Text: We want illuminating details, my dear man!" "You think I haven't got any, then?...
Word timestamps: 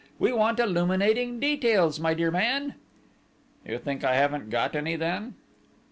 We 0.17 0.33
want 0.33 0.59
illuminating 0.59 1.39
details, 1.39 1.99
my 1.99 2.15
dear 2.15 2.31
man!" 2.31 2.73
"You 3.63 3.77
think 3.77 4.03
I 4.03 4.15
haven't 4.15 4.49
got 4.49 4.75
any, 4.75 4.95
then?... 4.95 5.35